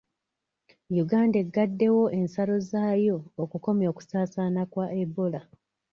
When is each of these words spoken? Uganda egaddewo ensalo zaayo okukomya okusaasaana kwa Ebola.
Uganda 1.03 1.37
egaddewo 1.43 2.03
ensalo 2.19 2.55
zaayo 2.69 3.17
okukomya 3.43 3.87
okusaasaana 3.91 4.61
kwa 4.71 4.85
Ebola. 5.01 5.41